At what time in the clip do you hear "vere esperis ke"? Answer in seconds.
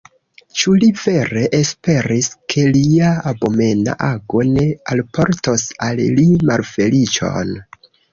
0.99-2.63